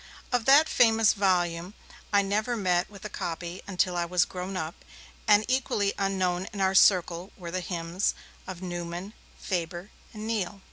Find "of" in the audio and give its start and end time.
0.31-0.45, 8.47-8.63